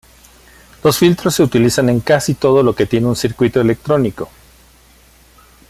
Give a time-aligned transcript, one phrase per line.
[0.83, 4.29] Los filtros se utilizan en casi todo lo que tiene un circuito electrónico.